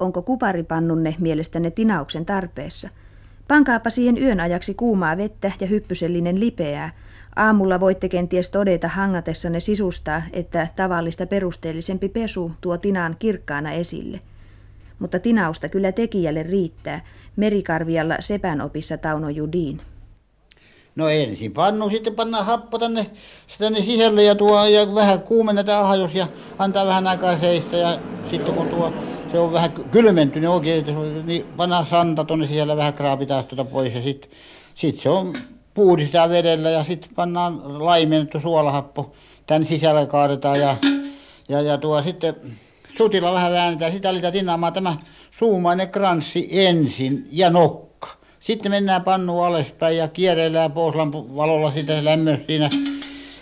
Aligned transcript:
Onko 0.00 0.22
kuparipannunne 0.22 1.16
mielestänne 1.18 1.70
tinauksen 1.70 2.26
tarpeessa? 2.26 2.88
Pankaapa 3.48 3.90
siihen 3.90 4.18
yön 4.22 4.40
ajaksi 4.40 4.74
kuumaa 4.74 5.16
vettä 5.16 5.52
ja 5.60 5.66
hyppysellinen 5.66 6.40
lipeää. 6.40 6.92
Aamulla 7.36 7.80
voitte 7.80 8.08
kenties 8.08 8.50
todeta 8.50 8.88
hangatessanne 8.88 9.60
sisustaa, 9.60 10.22
että 10.32 10.68
tavallista 10.76 11.26
perusteellisempi 11.26 12.08
pesu 12.08 12.52
tuo 12.60 12.78
tinaan 12.78 13.16
kirkkaana 13.18 13.72
esille. 13.72 14.20
Mutta 14.98 15.18
tinausta 15.18 15.68
kyllä 15.68 15.92
tekijälle 15.92 16.42
riittää. 16.42 17.00
Merikarvialla 17.36 18.16
sepän 18.20 18.60
opissa 18.60 18.98
Tauno 18.98 19.28
Judiin. 19.28 19.80
No 20.96 21.08
ensin 21.08 21.52
pannu, 21.52 21.90
sitten 21.90 22.14
pannaan 22.14 22.46
happo 22.46 22.78
tänne, 22.78 23.10
tänne 23.58 23.80
sisälle 23.80 24.22
ja, 24.22 24.34
tuo, 24.34 24.64
ja 24.66 24.94
vähän 24.94 25.20
kuumennetaan 25.20 25.86
ahjos 25.86 26.14
ja 26.14 26.26
antaa 26.58 26.86
vähän 26.86 27.06
aikaa 27.06 27.38
seistä 27.38 27.76
ja 27.76 27.98
sitten 28.30 28.54
kun 28.54 28.68
tuo 28.68 28.92
se 29.34 29.38
on 29.38 29.52
vähän 29.52 29.72
kylmentynyt 29.72 30.50
oikein, 30.50 30.84
niin 31.26 31.44
pannaan 31.56 31.84
santa 31.84 32.24
tuonne 32.24 32.46
sisällä 32.46 32.76
vähän 32.76 32.94
kraapitaan 32.94 33.44
tuota 33.44 33.64
pois 33.64 33.94
ja 33.94 34.02
sitten 34.02 34.30
sit 34.74 35.00
se 35.00 35.08
on 35.08 35.34
puhdistaa 35.74 36.28
vedellä 36.28 36.70
ja 36.70 36.84
sitten 36.84 37.10
pannaan 37.14 37.84
laimennettu 37.84 38.40
suolahappo 38.40 39.12
tän 39.46 39.66
sisällä 39.66 40.06
kaadetaan 40.06 40.60
ja, 40.60 40.76
ja, 41.48 41.60
ja 41.60 41.78
tuo 41.78 42.02
sitten 42.02 42.36
sutilla 42.96 43.32
vähän 43.32 43.52
väännetään, 43.52 43.92
sitä 43.92 44.08
aletaan 44.08 44.32
tinnaamaan 44.32 44.72
tämä 44.72 44.96
suumainen 45.30 45.88
kranssi 45.88 46.48
ensin 46.50 47.28
ja 47.30 47.50
nokka. 47.50 48.08
Sitten 48.40 48.72
mennään 48.72 49.04
pannu 49.04 49.40
alaspäin 49.40 49.96
ja 49.96 50.08
kierrellään 50.08 50.72
pooslampu 50.72 51.36
valolla 51.36 51.70
sitä 51.70 52.04
lämmössä 52.04 52.46
siinä. 52.46 52.70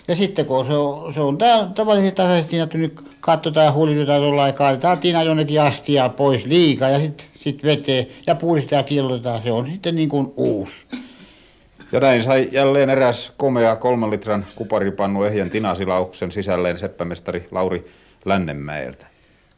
Ja 0.08 0.16
sitten 0.16 0.46
kun 0.46 0.66
se 0.66 0.72
on, 0.72 1.14
se 1.14 1.20
on 1.20 1.38
tää, 1.38 1.70
tavallisesti 1.74 2.16
tasaisesti 2.16 2.56
niin 2.56 2.80
nyt 2.80 3.00
katsotaan 3.20 3.66
ja 3.66 3.72
huljutetaan 3.72 4.20
tuolla 4.20 4.46
ja 4.46 4.52
kaadetaan 4.52 4.98
tina 4.98 5.22
jonnekin 5.22 5.60
astia 5.60 6.08
pois 6.08 6.46
liikaa 6.46 6.88
ja 6.90 6.98
sitten 6.98 7.26
sit 7.34 7.64
veteen 7.64 8.06
ja 8.26 8.34
puhdistetaan 8.34 8.80
ja 8.80 8.84
killotetaan. 8.84 9.42
Se 9.42 9.52
on 9.52 9.66
sitten 9.66 9.96
niin 9.96 10.08
kuin 10.08 10.32
uusi. 10.36 10.86
Ja 11.92 12.00
näin 12.00 12.22
sai 12.22 12.48
jälleen 12.52 12.90
eräs 12.90 13.32
komea 13.36 13.76
kolman 13.76 14.10
litran 14.10 14.46
kuparipannu 14.56 15.24
ehjän 15.24 15.50
tinasilauksen 15.50 16.30
sisälleen 16.30 16.78
seppämestari 16.78 17.48
Lauri 17.50 17.92
Lännemäeltä. 18.24 19.11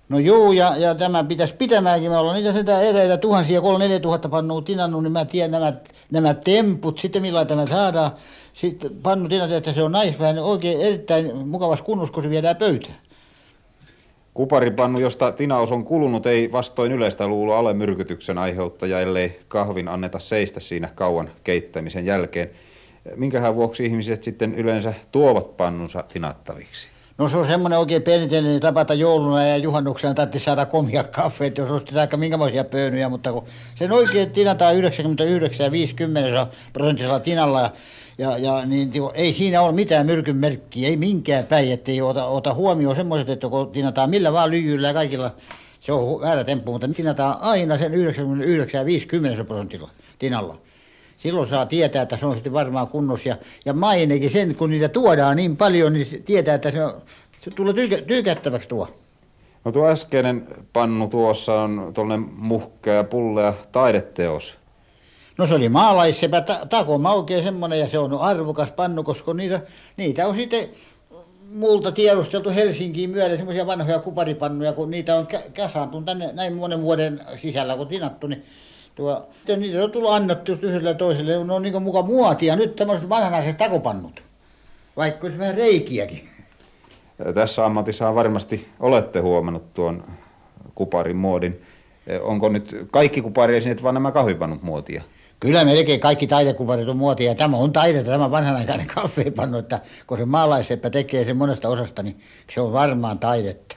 No 0.08 0.18
juu, 0.18 0.52
ja, 0.52 0.76
ja 0.76 0.94
tämä 0.94 1.24
pitäisi 1.24 1.54
pitämäänkin. 1.54 2.10
Me 2.10 2.16
ollaan 2.18 2.36
niitä 2.36 2.52
sitä 2.52 2.80
eräitä 2.80 3.16
tuhansia, 3.16 3.60
kolme, 3.60 3.84
neljä 3.84 4.00
tuhatta 4.00 4.28
pannua 4.28 4.62
tinannut, 4.62 5.02
niin 5.02 5.12
mä 5.12 5.24
tiedän 5.24 5.50
nämä, 5.50 5.72
nämä 6.10 6.34
temput, 6.34 6.98
sitten 6.98 7.22
millä 7.22 7.44
tämä 7.44 7.66
saadaan. 7.66 8.10
Sitten 8.52 8.90
pannu 9.02 9.28
tinat, 9.28 9.50
että 9.50 9.72
se 9.72 9.82
on 9.82 9.92
naisväinen 9.92 10.42
oikein 10.42 10.80
erittäin 10.80 11.36
mukavassa 11.36 11.84
kunnossa, 11.84 12.12
kun 12.12 12.22
se 12.22 12.30
viedään 12.30 12.56
pöytään. 12.56 12.96
Kuparipannu, 14.34 14.98
josta 14.98 15.32
tinaus 15.32 15.72
on 15.72 15.84
kulunut, 15.84 16.26
ei 16.26 16.52
vastoin 16.52 16.92
yleistä 16.92 17.26
luuloa 17.26 17.58
ole 17.58 17.74
myrkytyksen 17.74 18.38
aiheuttaja, 18.38 19.00
ellei 19.00 19.40
kahvin 19.48 19.88
anneta 19.88 20.18
seistä 20.18 20.60
siinä 20.60 20.88
kauan 20.94 21.30
keittämisen 21.44 22.06
jälkeen. 22.06 22.50
Minkähän 23.16 23.54
vuoksi 23.54 23.84
ihmiset 23.84 24.24
sitten 24.24 24.54
yleensä 24.54 24.94
tuovat 25.12 25.56
pannunsa 25.56 26.04
tinattaviksi? 26.12 26.93
No 27.18 27.28
se 27.28 27.36
on 27.36 27.46
semmoinen 27.46 27.78
oikein 27.78 28.02
perinteinen 28.02 28.60
tapa, 28.60 28.80
että 28.80 28.94
jouluna 28.94 29.46
ja 29.46 29.56
juhannuksena 29.56 30.14
täytyy 30.14 30.40
saada 30.40 30.66
komia 30.66 31.04
kaffeet, 31.04 31.58
jos 31.58 31.70
ostit 31.70 31.96
aika 31.96 32.16
minkämoisia 32.16 32.64
pöynyjä, 32.64 33.08
mutta 33.08 33.32
kun 33.32 33.44
sen 33.74 33.92
oikein 33.92 34.30
tinataan 34.30 34.76
99 34.76 35.64
ja 35.64 35.72
50 35.72 36.46
prosenttisella 36.72 37.20
tinalla 37.20 37.60
ja, 37.60 37.70
ja, 38.18 38.38
ja 38.38 38.66
niin, 38.66 38.92
ei 39.14 39.32
siinä 39.32 39.62
ole 39.62 39.72
mitään 39.72 40.06
myrkyn 40.06 40.36
merkkiä, 40.36 40.88
ei 40.88 40.96
minkään 40.96 41.46
päin, 41.46 41.72
ettei 41.72 42.02
ota, 42.02 42.24
ota 42.24 42.54
huomioon 42.54 42.96
semmoiset, 42.96 43.28
että 43.28 43.48
kun 43.48 43.70
tinataan 43.70 44.10
millä 44.10 44.32
vaan 44.32 44.50
lyijyllä 44.50 44.88
ja 44.88 44.94
kaikilla, 44.94 45.34
se 45.80 45.92
on 45.92 46.20
väärä 46.20 46.44
temppu, 46.44 46.72
mutta 46.72 46.88
tinataan 46.88 47.36
aina 47.40 47.78
sen 47.78 47.94
99 47.94 48.78
ja 48.78 48.84
50 48.84 49.44
prosentilla 49.44 49.90
tinalla 50.18 50.58
silloin 51.16 51.48
saa 51.48 51.66
tietää, 51.66 52.02
että 52.02 52.16
se 52.16 52.26
on 52.26 52.34
sitten 52.34 52.52
varmaan 52.52 52.88
kunnossa. 52.88 53.28
Ja, 53.28 53.36
ja 53.64 53.72
mainekin 53.72 54.30
sen, 54.30 54.54
kun 54.56 54.70
niitä 54.70 54.88
tuodaan 54.88 55.36
niin 55.36 55.56
paljon, 55.56 55.92
niin 55.92 56.22
tietää, 56.24 56.54
että 56.54 56.70
se, 56.70 56.84
on, 56.84 57.02
se 57.40 57.50
tulee 57.50 57.74
tyykä, 57.74 58.02
tyykättäväksi 58.02 58.68
tuo. 58.68 58.88
No 59.64 59.72
tuo 59.72 59.88
äskeinen 59.88 60.46
pannu 60.72 61.08
tuossa 61.08 61.52
on 61.52 61.90
tuollainen 61.94 62.28
muhkea 62.36 63.04
pullea 63.04 63.54
taideteos. 63.72 64.58
No 65.38 65.46
se 65.46 65.54
oli 65.54 65.68
maalaissepä 65.68 66.40
ta- 66.40 66.66
takoma 66.66 67.12
oikein 67.12 67.44
semmoinen 67.44 67.78
ja 67.80 67.86
se 67.86 67.98
on 67.98 68.20
arvokas 68.20 68.70
pannu, 68.70 69.02
koska 69.02 69.34
niitä, 69.34 69.60
niitä 69.96 70.26
on 70.26 70.34
sitten 70.34 70.68
multa 71.52 71.92
tiedusteltu 71.92 72.50
Helsinkiin 72.50 73.10
myöden 73.10 73.36
semmoisia 73.36 73.66
vanhoja 73.66 73.98
kuparipannuja, 73.98 74.72
kun 74.72 74.90
niitä 74.90 75.16
on 75.16 75.26
kasaantunut 75.56 76.06
tänne 76.06 76.30
näin 76.32 76.54
monen 76.54 76.82
vuoden 76.82 77.20
sisällä, 77.36 77.76
kun 77.76 77.88
tinattu, 77.88 78.26
niin 78.26 78.44
tuo, 78.94 79.28
ja 79.48 79.56
niitä 79.56 79.84
on 79.84 79.90
tullut 79.90 80.10
annettu 80.10 80.52
yhdelle 80.52 80.88
ja 80.88 80.94
toiselle, 80.94 81.44
ne 81.44 81.52
on 81.52 81.62
niin 81.62 81.82
mukaan 81.82 82.06
muotia 82.06 82.56
nyt 82.56 82.76
tämmöiset 82.76 83.08
vanhanaiset 83.08 83.56
takopannut, 83.56 84.24
vaikka 84.96 85.26
olisi 85.26 85.38
vähän 85.38 85.54
reikiäkin. 85.54 86.28
Tässä 87.34 87.66
ammatissa 87.66 88.14
varmasti 88.14 88.68
olette 88.80 89.20
huomannut 89.20 89.74
tuon 89.74 90.04
kuparin 90.74 91.16
muodin. 91.16 91.62
Onko 92.22 92.48
nyt 92.48 92.76
kaikki 92.90 93.22
kupariesineet 93.22 93.82
vaan 93.82 93.94
nämä 93.94 94.12
kahvipannut 94.12 94.62
muotia? 94.62 95.02
Kyllä 95.40 95.64
melkein 95.64 96.00
kaikki 96.00 96.26
taidekuparit 96.26 96.88
on 96.88 96.96
muotia 96.96 97.30
ja 97.30 97.34
tämä 97.34 97.56
on 97.56 97.72
taidetta, 97.72 98.10
tämä 98.10 98.30
vanhanaikainen 98.30 98.86
kahvipannu, 98.94 99.58
että 99.58 99.80
kun 100.06 100.18
se 100.18 100.24
maalaiseppä 100.24 100.90
tekee 100.90 101.24
sen 101.24 101.36
monesta 101.36 101.68
osasta, 101.68 102.02
niin 102.02 102.18
se 102.54 102.60
on 102.60 102.72
varmaan 102.72 103.18
taidetta. 103.18 103.76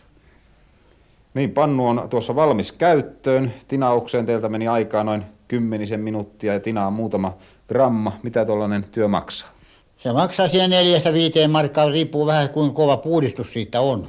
Niin, 1.38 1.52
pannu 1.52 1.88
on 1.88 2.08
tuossa 2.10 2.36
valmis 2.36 2.72
käyttöön. 2.72 3.54
Tinaukseen 3.68 4.26
teiltä 4.26 4.50
meni 4.50 4.68
aikaa 4.68 5.04
noin 5.04 5.26
kymmenisen 5.48 6.00
minuuttia 6.00 6.54
ja 6.54 6.60
tinaa 6.60 6.92
muutama 6.92 7.38
gramma. 7.68 8.20
Mitä 8.24 8.46
tuollainen 8.46 8.86
työ 8.92 9.08
maksaa? 9.08 9.50
Se 9.98 10.14
maksaa 10.14 10.48
siinä 10.48 10.68
neljästä 10.68 11.14
viiteen 11.14 11.52
markkaa, 11.52 11.90
riippuu 11.90 12.26
vähän 12.26 12.50
kuinka 12.50 12.76
kova 12.76 12.98
puhdistus 12.98 13.54
siitä 13.54 13.82
on 13.82 14.08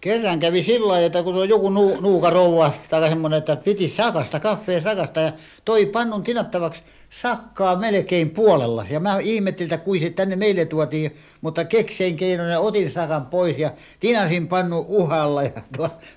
kerran 0.00 0.38
kävi 0.38 0.62
sillä 0.62 0.88
lailla, 0.88 1.06
että 1.06 1.22
kun 1.22 1.34
tuo 1.34 1.44
joku 1.44 1.70
nu, 1.70 2.00
nuuka 2.00 2.30
rouva 2.30 2.72
tai 2.90 3.08
semmoinen, 3.08 3.38
että 3.38 3.56
piti 3.56 3.88
sakasta, 3.88 4.40
kaffea 4.40 4.80
sakasta 4.80 5.20
ja 5.20 5.32
toi 5.64 5.86
pannun 5.86 6.24
tinattavaksi 6.24 6.82
sakkaa 7.22 7.76
melkein 7.76 8.30
puolella. 8.30 8.84
Ja 8.90 9.00
mä 9.00 9.18
ihmettelin, 9.18 9.74
että 9.74 9.84
kuin 9.84 10.00
se 10.00 10.10
tänne 10.10 10.36
meille 10.36 10.64
tuotiin, 10.64 11.16
mutta 11.40 11.64
keksein 11.64 12.16
keinon 12.16 12.50
ja 12.50 12.60
otin 12.60 12.90
sakan 12.90 13.26
pois 13.26 13.58
ja 13.58 13.70
tinasin 14.00 14.48
pannu 14.48 14.84
uhalla 14.88 15.42
ja 15.42 15.62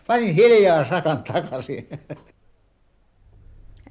panin 0.08 0.36
hiljaa 0.36 0.84
sakan 0.84 1.24
takaisin. 1.24 1.90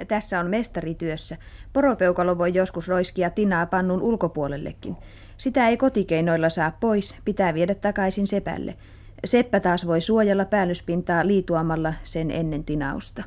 Tässä 0.09 0.41
on 0.41 0.47
mestarityössä. 0.51 1.37
Poropeukalo 1.73 2.39
voi 2.39 2.55
joskus 2.55 2.89
roiskia 2.89 3.31
tinaa 3.31 3.67
pannun 3.67 4.03
ulkopuolellekin. 4.03 4.97
Sitä 5.37 5.69
ei 5.69 5.77
kotikeinoilla 5.77 6.49
saa 6.49 6.73
pois, 6.81 7.17
pitää 7.25 7.55
viedä 7.55 7.75
takaisin 7.75 8.27
sepälle. 8.27 8.77
Seppä 9.25 9.61
taas 9.61 9.87
voi 9.87 10.01
suojella 10.01 10.45
päällyspintaa 10.45 11.27
liituamalla 11.27 11.95
sen 12.03 12.31
ennen 12.31 12.65
tinausta. 12.65 13.25